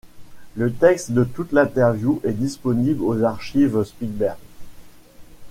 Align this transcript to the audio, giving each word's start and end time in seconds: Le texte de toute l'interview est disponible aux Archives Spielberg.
Le 0.55 0.73
texte 0.73 1.11
de 1.11 1.23
toute 1.23 1.51
l'interview 1.51 2.21
est 2.23 2.31
disponible 2.33 3.03
aux 3.03 3.21
Archives 3.23 3.83
Spielberg. 3.83 4.39